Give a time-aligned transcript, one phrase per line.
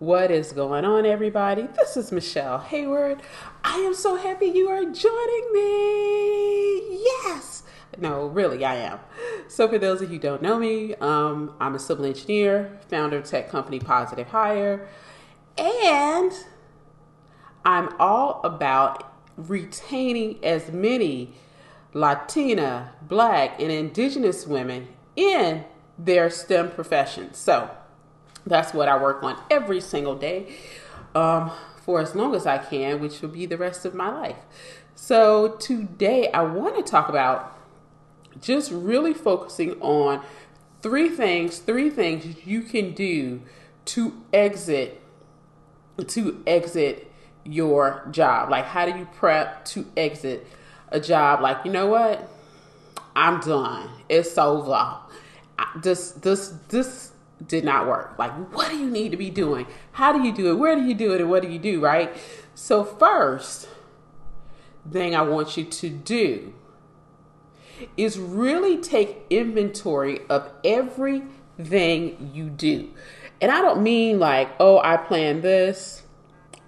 [0.00, 1.68] What is going on, everybody?
[1.76, 3.20] This is Michele Heyward.
[3.62, 7.04] I am so happy you are joining me.
[7.04, 7.64] Yes.
[7.98, 9.00] No, really, I am.
[9.46, 13.24] So, for those of you don't know me, um, I'm a civil engineer, founder of
[13.24, 14.88] tech company Positive Hire,
[15.58, 16.32] and
[17.66, 21.34] I'm all about retaining as many
[21.92, 25.66] Latina, Black, and Indigenous women in
[25.98, 27.36] their STEM professions.
[27.36, 27.68] So
[28.46, 30.54] that's what I work on every single day
[31.14, 31.50] um,
[31.84, 34.36] for as long as I can, which will be the rest of my life.
[34.94, 37.56] So today I want to talk about
[38.40, 40.22] just really focusing on
[40.82, 43.42] three things, three things you can do
[43.86, 45.00] to exit
[46.06, 47.10] to exit
[47.44, 48.50] your job.
[48.50, 50.46] Like how do you prep to exit
[50.88, 52.28] a job like, you know what?
[53.14, 53.88] I'm done.
[54.08, 54.96] It's over.
[55.76, 57.12] This this this
[57.46, 58.14] did not work.
[58.18, 59.66] Like, what do you need to be doing?
[59.92, 60.54] How do you do it?
[60.54, 61.20] Where do you do it?
[61.20, 62.14] And what do you do, right?
[62.54, 63.68] So, first
[64.90, 66.54] thing I want you to do
[67.96, 72.90] is really take inventory of everything you do.
[73.40, 76.02] And I don't mean like, oh, I plan this.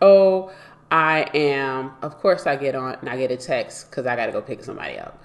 [0.01, 0.53] Oh,
[0.91, 4.27] I am, of course, I get on and I get a text because I got
[4.27, 5.23] to go pick somebody up.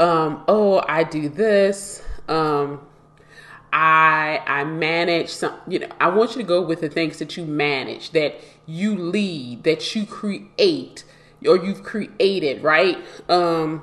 [0.00, 2.02] Um, oh, I do this.
[2.28, 2.80] Um,
[3.72, 5.54] I I manage some.
[5.66, 8.96] You know, I want you to go with the things that you manage, that you
[8.96, 11.04] lead, that you create,
[11.46, 12.98] or you've created, right?
[13.28, 13.82] Um,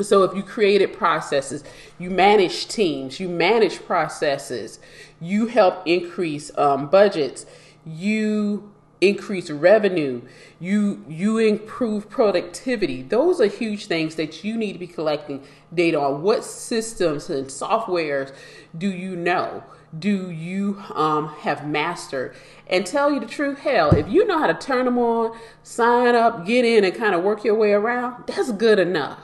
[0.00, 1.62] so if you created processes,
[1.98, 4.80] you manage teams, you manage processes,
[5.20, 7.46] you help increase um, budgets,
[7.86, 8.73] you
[9.08, 10.22] increase revenue,
[10.60, 13.02] you you improve productivity.
[13.02, 16.22] Those are huge things that you need to be collecting data on.
[16.22, 18.32] What systems and softwares
[18.76, 19.64] do you know?
[19.96, 22.34] Do you um, have mastered?
[22.66, 26.14] And tell you the truth, hell, if you know how to turn them on, sign
[26.14, 29.20] up, get in, and kind of work your way around, that's good enough.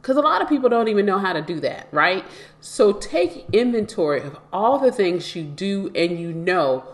[0.00, 2.24] Because a lot of people don't even know how to do that, right?
[2.60, 6.84] So take inventory of all the things you do and you know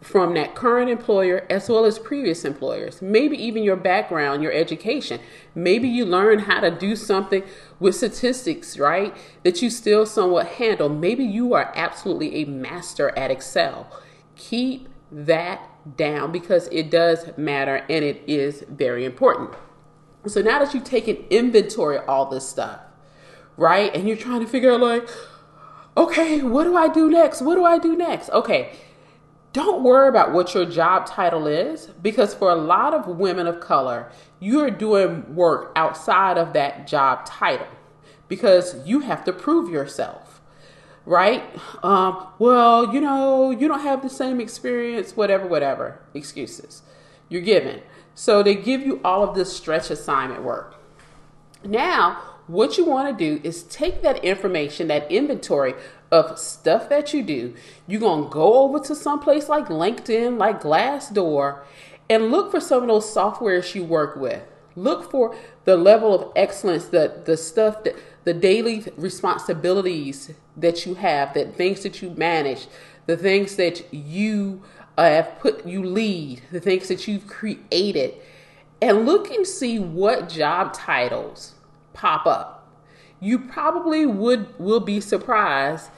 [0.00, 3.02] from that current employer as well as previous employers.
[3.02, 5.20] Maybe even your background, your education.
[5.54, 7.42] Maybe you learn how to do something
[7.80, 9.16] with statistics, right?
[9.42, 10.88] That you still somewhat handle.
[10.88, 13.90] Maybe you are absolutely a master at Excel.
[14.36, 19.50] Keep that down because it does matter and it is very important.
[20.26, 22.80] So now that you've taken inventory of all this stuff,
[23.56, 23.94] right?
[23.94, 25.08] And you're trying to figure out like,
[25.96, 27.42] okay, what do I do next?
[27.42, 28.30] What do I do next?
[28.30, 28.72] Okay
[29.58, 33.58] don't worry about what your job title is because for a lot of women of
[33.58, 34.08] color,
[34.38, 37.66] you're doing work outside of that job title
[38.28, 40.40] because you have to prove yourself,
[41.04, 41.42] right?
[41.82, 46.82] Um, well, you know, you don't have the same experience, whatever, whatever, excuses
[47.28, 47.82] you're given.
[48.14, 50.76] So they give you all of this stretch assignment work.
[51.64, 55.74] Now, what you want to do is take that information, that inventory
[56.10, 57.54] of stuff that you do.
[57.86, 61.60] You're going to go over to some place like LinkedIn, like Glassdoor,
[62.08, 64.42] and look for some of those softwares you work with.
[64.74, 70.94] Look for the level of excellence, the, the stuff that the daily responsibilities that you
[70.94, 72.66] have, that things that you manage,
[73.06, 74.62] the things that you
[74.96, 78.14] uh, have put, you lead, the things that you've created,
[78.80, 81.54] and look and see what job titles
[81.98, 82.58] pop up
[83.20, 85.90] you probably would will be surprised.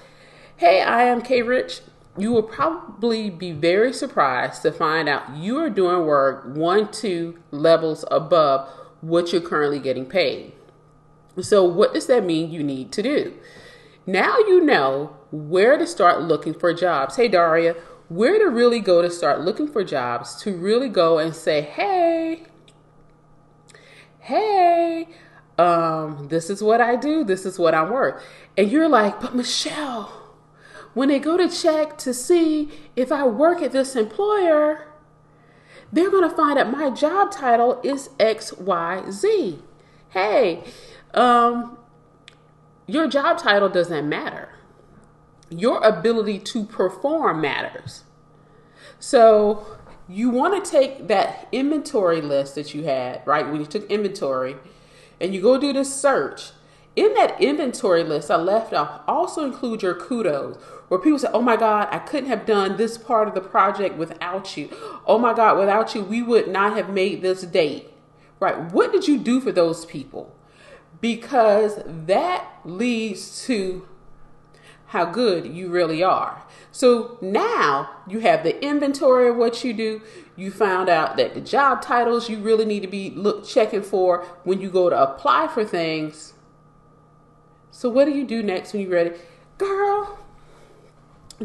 [0.56, 1.80] Hey, I am K Rich.
[2.18, 7.38] You will probably be very surprised to find out you are doing work one, two
[7.50, 8.68] levels above
[9.00, 10.52] what you're currently getting paid.
[11.40, 13.34] So, what does that mean you need to do?
[14.06, 17.16] Now you know where to start looking for jobs.
[17.16, 17.76] Hey, Daria,
[18.08, 22.44] where to really go to start looking for jobs to really go and say, hey,
[24.18, 25.08] hey,
[25.60, 28.22] um, this is what I do, this is what I'm worth.
[28.56, 30.10] And you're like, but Michele,
[30.94, 34.86] when they go to check to see if I work at this employer,
[35.92, 39.60] they're going to find that my job title is XYZ.
[40.08, 40.64] Hey,
[41.12, 41.76] um,
[42.86, 44.54] your job title doesn't matter.
[45.50, 48.04] Your ability to perform matters.
[48.98, 49.66] So
[50.08, 53.46] you want to take that inventory list that you had, right?
[53.46, 54.56] When you took inventory,
[55.20, 56.52] and you go do this search,
[56.96, 60.56] in that inventory list I left off, also include your kudos,
[60.88, 63.96] where people say, Oh my God, I couldn't have done this part of the project
[63.96, 64.68] without you.
[65.06, 67.92] Oh my God, without you, we would not have made this date.
[68.40, 68.58] Right?
[68.72, 70.34] What did you do for those people?
[71.00, 73.86] Because that leads to
[74.86, 76.42] how good you really are.
[76.72, 80.02] So now you have the inventory of what you do.
[80.36, 84.24] You found out that the job titles you really need to be look checking for
[84.44, 86.34] when you go to apply for things.
[87.70, 89.12] So what do you do next when you're ready?
[89.58, 90.18] Girl,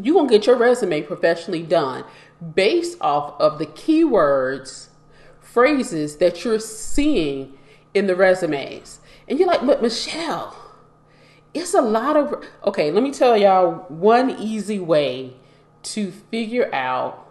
[0.00, 2.04] you're going to get your resume professionally done
[2.54, 4.88] based off of the keywords,
[5.40, 7.56] phrases that you're seeing
[7.94, 9.00] in the resumes.
[9.28, 10.56] And you're like, but Michele,
[11.60, 15.34] it's a lot of okay let me tell y'all one easy way
[15.82, 17.22] to figure out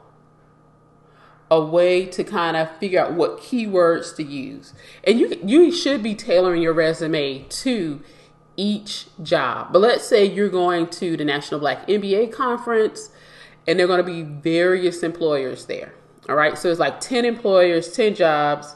[1.52, 4.74] a way to kind of figure out what keywords to use.
[5.04, 8.02] And you you should be tailoring your resume to
[8.58, 9.72] each job.
[9.72, 13.12] But let's say you're going to the national black mba conference
[13.68, 15.94] and there are going to be various employers there
[16.28, 16.58] all right?
[16.58, 18.76] So it's like 10 employers 10 jobs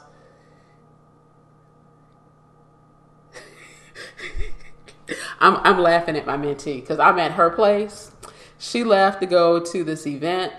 [5.40, 8.12] I'm, I'm laughing at my mentee because I'm at her place.
[8.58, 10.52] She left to go to this event.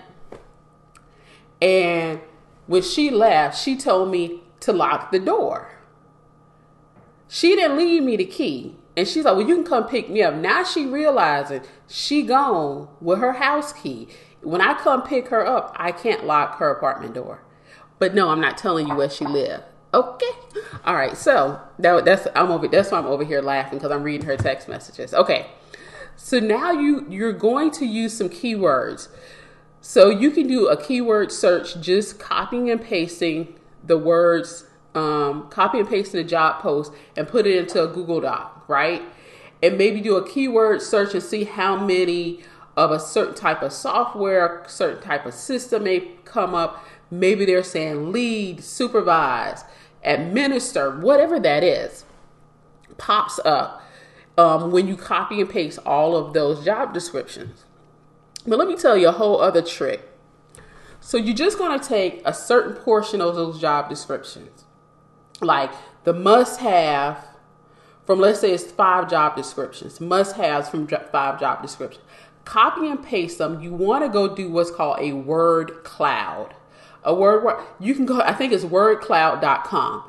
[1.60, 2.20] And
[2.66, 5.70] when she left, she told me to lock the door.
[7.28, 8.76] She didn't leave me the key.
[8.96, 10.34] And she's like, well, you can come pick me up.
[10.34, 14.08] Now she realizing she gone with her house key.
[14.42, 17.42] When I come pick her up, I can't lock her apartment door.
[17.98, 19.62] But no, I'm not telling you where she lived.
[19.94, 20.30] Okay.
[20.84, 21.16] All right.
[21.16, 22.66] So that, that's I'm over.
[22.68, 25.12] That's why I'm over here laughing because I'm reading her text messages.
[25.12, 25.46] Okay.
[26.16, 29.08] So now you you're going to use some keywords.
[29.80, 35.80] So you can do a keyword search, just copying and pasting the words, um, copy
[35.80, 39.02] and pasting the job post, and put it into a Google Doc, right?
[39.60, 42.44] And maybe do a keyword search and see how many
[42.76, 46.84] of a certain type of software, certain type of system may come up.
[47.10, 49.64] Maybe they're saying lead, supervise,
[50.02, 52.04] administer, whatever that is,
[52.96, 53.82] pops up
[54.38, 57.64] um, when you copy and paste all of those job descriptions.
[58.46, 60.08] But let me tell you a whole other trick.
[61.00, 64.64] So you're just going to take a certain portion of those job descriptions,
[65.40, 65.72] like
[66.04, 67.26] the must have
[68.06, 72.04] from let's say it's five job descriptions, must haves from five job descriptions.
[72.44, 73.60] Copy and paste them.
[73.60, 76.54] You want to go do what's called a word cloud.
[77.04, 80.04] A word you can go i think it's wordcloud.com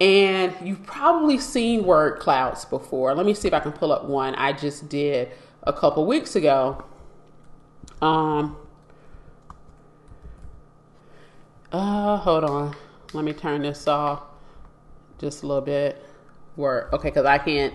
[0.00, 3.12] and you've probably seen word clouds before.
[3.14, 5.30] Let me see if i can pull up one i just did
[5.64, 6.84] a couple weeks ago.
[8.00, 8.56] Um
[11.72, 12.76] uh hold on.
[13.12, 14.22] Let me turn this off
[15.18, 16.04] just a little bit.
[16.54, 17.74] Word okay because i can't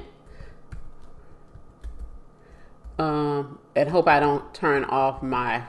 [3.00, 5.64] um and hope i don't turn off my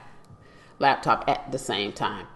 [0.78, 2.26] laptop at the same time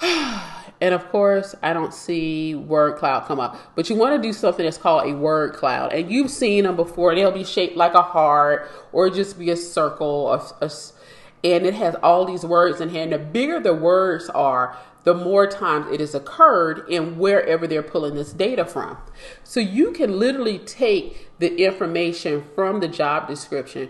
[0.80, 3.56] and of course, I don't see word cloud come up.
[3.74, 5.92] But you want to do something that's called a word cloud.
[5.92, 7.14] And you've seen them before.
[7.14, 10.32] They'll be shaped like a heart or just be a circle.
[10.32, 10.70] A, a,
[11.42, 13.02] and it has all these words in here.
[13.02, 17.82] And the bigger the words are, the more times it has occurred in wherever they're
[17.82, 18.98] pulling this data from.
[19.42, 23.88] So you can literally take the information from the job description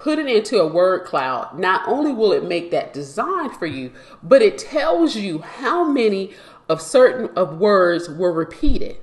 [0.00, 3.92] put it into a word cloud, not only will it make that design for you,
[4.22, 6.32] but it tells you how many
[6.68, 8.96] of certain of words were repeated.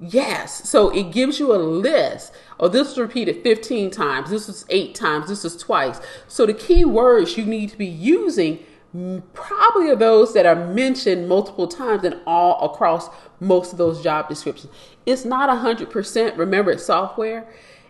[0.00, 2.32] Yes, so it gives you a list.
[2.58, 4.30] Oh, this was repeated 15 times.
[4.30, 5.28] This was eight times.
[5.28, 6.00] This was twice.
[6.26, 8.60] So the key words you need to be using
[8.96, 14.02] mm, probably are those that are mentioned multiple times and all across most of those
[14.02, 14.72] job descriptions.
[15.04, 16.38] It's not 100%.
[16.38, 17.46] Remember, it's software.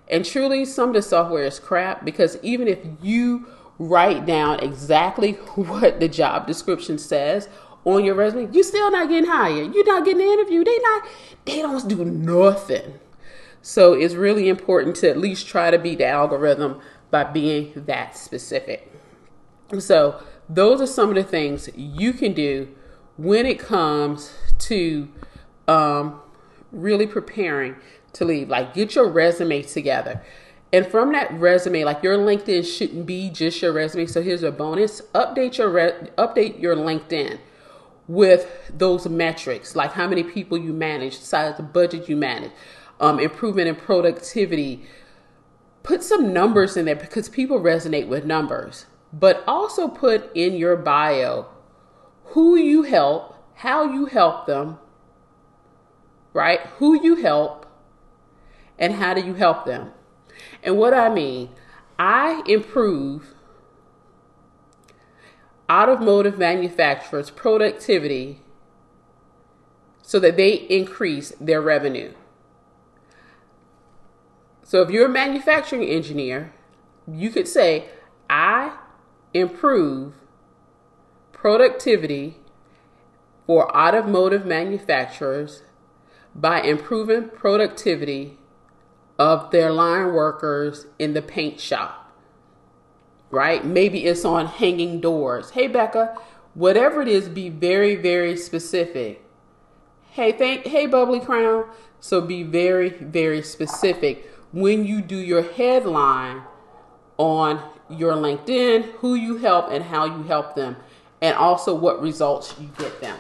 [0.09, 3.47] And truly, some of the software is crap because even if you
[3.79, 7.49] write down exactly what the job description says
[7.85, 9.75] on your resume, you're still not getting hired.
[9.75, 10.65] You're not getting an interview.
[10.65, 11.07] They not.
[11.45, 12.99] They don't do nothing.
[13.63, 18.17] So it's really important to at least try to beat the algorithm by being that
[18.17, 18.91] specific.
[19.79, 22.69] So those are some of the things you can do
[23.17, 25.09] when it comes to
[25.69, 26.21] um,
[26.73, 27.77] really preparing
[28.15, 28.49] to leave.
[28.49, 30.23] Like get your resume together.
[30.73, 34.07] And from that resume, like your LinkedIn shouldn't be just your resume.
[34.07, 37.39] So here's a bonus: update your re- update your LinkedIn
[38.11, 42.51] with those metrics, like how many people you manage, size of the budget you manage,
[42.99, 44.83] um, improvement in productivity.
[45.85, 48.87] Put some numbers in there because people resonate with numbers.
[49.13, 51.47] But also put in your bio
[52.25, 54.79] who you help, how you help them,
[56.33, 56.61] right?
[56.79, 57.65] Who you help,
[58.77, 59.93] and how do you help them?
[60.65, 61.51] And what I mean,
[61.97, 63.35] I improve
[65.71, 68.41] automotive manufacturers' productivity
[70.03, 72.13] so that they increase their revenue.
[74.65, 76.53] So if you're a manufacturing engineer,
[77.07, 77.91] you could say,
[78.29, 78.77] I
[79.33, 80.15] improve
[81.33, 82.37] productivity
[83.47, 85.63] for automotive manufacturers
[86.35, 88.39] by improving productivity
[89.19, 92.00] of their line workers in the paint shop.
[93.31, 93.65] Right?
[93.65, 95.51] Maybe it's on hanging doors.
[95.51, 96.17] Hey, Becca,
[96.55, 99.25] whatever it is, be very, very specific.
[100.11, 101.71] Hey, thank, hey, Bubbly Crown.
[102.01, 106.43] So be very, very specific when you do your headline
[107.19, 110.77] on your LinkedIn, who you help and how you help them,
[111.21, 113.19] and also what results you get them.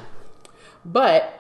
[0.84, 1.36] But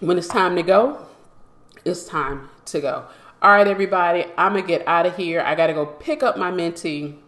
[0.00, 1.06] when it's time to go,
[1.84, 3.04] it's time to go.
[3.44, 5.42] All right, everybody, I'm gonna get out of here.
[5.42, 7.18] I gotta go pick up my mentee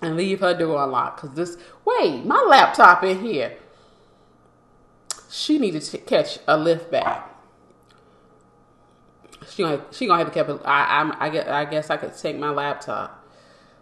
[0.00, 1.56] and leave her door unlocked because this.
[1.84, 3.56] Wait, my laptop in here.
[5.28, 7.34] She needed to catch a lift back.
[9.48, 10.48] She gonna she gonna have to keep.
[10.64, 13.26] I I I guess I guess I could take my laptop.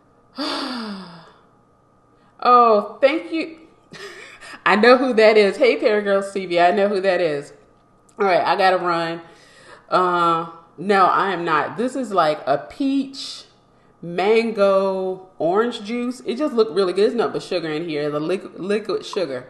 [0.39, 1.27] oh,
[3.03, 3.59] thank you.
[4.65, 5.59] I know who that is.
[5.59, 6.67] Hey, Paragirls TV.
[6.67, 7.53] I know who that is.
[8.19, 9.21] All right, I gotta run.
[9.91, 10.47] Uh,
[10.79, 11.77] no, I am not.
[11.77, 13.45] This is like a peach,
[14.01, 16.23] mango, orange juice.
[16.25, 17.03] It just looked really good.
[17.03, 19.49] There's nothing but sugar in here, the liquid, liquid sugar.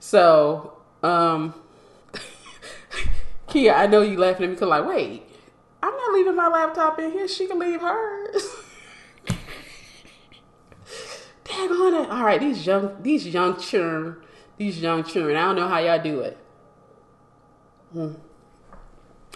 [0.00, 1.54] So, um,
[3.48, 5.22] Kia, I know you laughing at me because like, wait,
[5.80, 7.28] I'm not leaving my laptop in here.
[7.28, 8.56] She can leave hers.
[11.44, 12.10] Dang on it.
[12.10, 14.16] All right, these young, these young children,
[14.56, 15.36] these young children.
[15.36, 16.36] I don't know how y'all do it.
[17.92, 18.14] Hmm.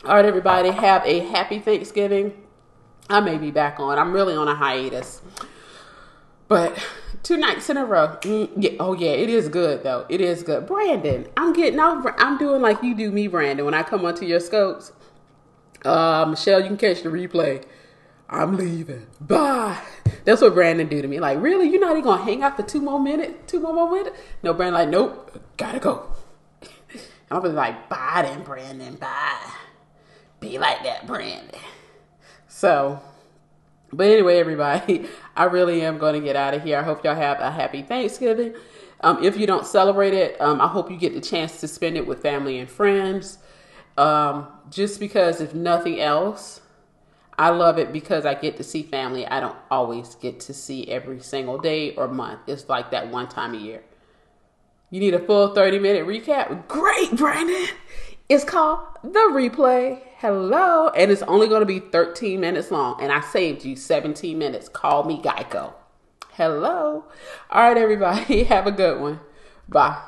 [0.05, 2.33] All right, everybody, have a happy Thanksgiving.
[3.11, 3.99] I may be back on.
[3.99, 5.23] I'm really on a hiatus,
[6.47, 6.79] but
[7.25, 8.17] two nights in a row.
[8.21, 10.07] Mm, yeah, oh yeah, it is good though.
[10.09, 10.67] It is good.
[10.67, 12.15] Brandon, I'm getting over.
[12.17, 13.65] I'm doing like you do me, Brandon.
[13.65, 14.93] When I come onto your scopes,
[15.85, 17.65] uh, Michele, you can catch the replay.
[18.31, 19.07] I'm leaving.
[19.21, 19.81] Bye.
[20.25, 21.19] That's what Brandon do to me.
[21.19, 21.69] Like, really?
[21.69, 23.51] You're not even gonna hang out for two more minutes?
[23.51, 24.17] Two more minutes?
[24.45, 24.75] No, Brandon.
[24.81, 25.43] Like, nope.
[25.57, 26.13] Gotta go.
[27.33, 29.28] I'll be like, bye then, Brandon, bye.
[30.41, 31.61] Be like that, Brandon.
[32.47, 33.01] So,
[33.93, 36.79] but anyway, everybody, I really am going to get out of here.
[36.79, 38.55] I hope y'all have a happy Thanksgiving.
[39.01, 41.97] Um, if you don't celebrate it, um, I hope you get the chance to spend
[41.97, 43.39] it with family and friends.
[43.97, 46.61] Um, just because, if nothing else,
[47.39, 50.89] I love it because I get to see family I don't always get to see
[50.89, 52.41] every single day or month.
[52.49, 53.83] It's like that one time a year.
[54.91, 56.67] You need a full 30 minute recap?
[56.67, 57.67] Great, Brandon.
[58.29, 60.03] It's called The Replay.
[60.19, 60.89] Hello.
[60.91, 63.01] And it's only going to be 13 minutes long.
[63.01, 64.69] And I saved you 17 minutes.
[64.69, 65.73] Call me Geico.
[66.33, 67.07] Hello.
[67.49, 68.45] All right, everybody.
[68.45, 69.21] Have a good one.
[69.67, 69.99] Bye.